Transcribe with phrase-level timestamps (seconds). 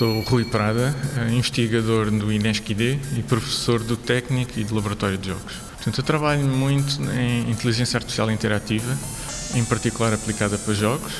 [0.00, 5.28] Sou Rui Prada, eh, investigador do INESC-ID e professor do Técnico e do Laboratório de
[5.28, 5.52] Jogos.
[5.74, 8.96] Portanto, eu trabalho muito em inteligência artificial interativa,
[9.54, 11.12] em particular aplicada para jogos,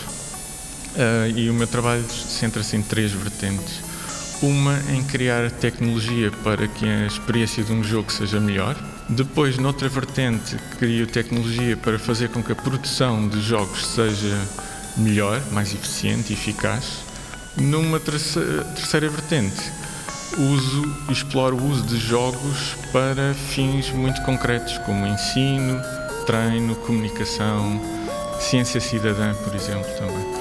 [0.97, 3.83] eh, e o meu trabalho centra-se em três vertentes.
[4.41, 8.83] Uma em criar tecnologia para que a experiência de um jogo seja melhor.
[9.11, 14.39] Depois, noutra vertente, crio tecnologia para fazer com que a produção de jogos seja
[14.97, 17.10] melhor, mais eficiente e eficaz.
[17.57, 19.73] Numa terceira, terceira vertente,
[20.39, 25.81] uso, exploro o uso de jogos para fins muito concretos, como ensino,
[26.27, 27.81] treino, comunicação,
[28.41, 30.41] ciência cidadã, por exemplo, também.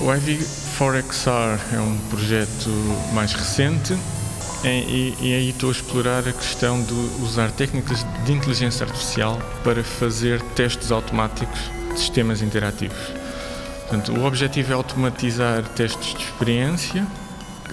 [0.00, 2.70] O IV4XR é um projeto
[3.12, 3.96] mais recente
[4.64, 9.82] e, e aí estou a explorar a questão de usar técnicas de inteligência artificial para
[9.82, 11.60] fazer testes automáticos
[11.92, 13.21] de sistemas interativos.
[13.92, 17.06] Portanto, o objetivo é automatizar testes de experiência.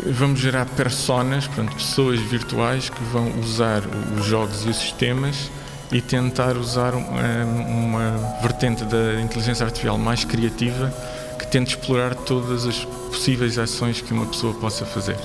[0.06, 3.84] Vamos gerar personas, portanto, pessoas virtuais que vão usar
[4.18, 5.50] os jogos e os sistemas
[5.90, 10.94] e tentar usar uma, uma vertente da inteligência artificial mais criativa
[11.40, 15.18] que tente explorar todas as possíveis ações que uma pessoa possa fazer.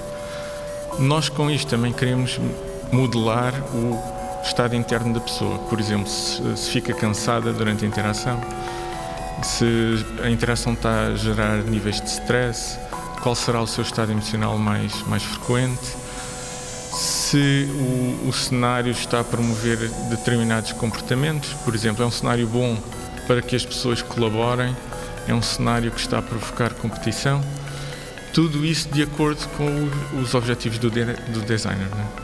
[1.01, 2.39] Nós, com isto, também queremos
[2.93, 4.01] modelar o
[4.45, 5.59] estado interno da pessoa.
[5.59, 8.41] Por exemplo, se fica cansada durante a interação,
[9.43, 12.79] se a interação está a gerar níveis de stress,
[13.23, 15.97] qual será o seu estado emocional mais, mais frequente,
[16.93, 22.77] se o, o cenário está a promover determinados comportamentos, por exemplo, é um cenário bom
[23.27, 24.77] para que as pessoas colaborem,
[25.27, 27.43] é um cenário que está a provocar competição,
[28.33, 31.89] tudo isso de acordo com os objetivos do, de, do designer.
[31.89, 32.24] Né?